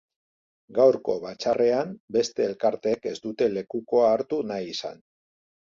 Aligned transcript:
Gaurko 0.77 1.15
batzarrean 1.25 1.93
beste 2.17 2.49
elkarteek 2.49 3.07
ez 3.13 3.17
dute 3.27 3.53
lekukoa 3.55 4.13
hartu 4.17 4.45
nahi 4.55 4.75
izan. 4.77 5.03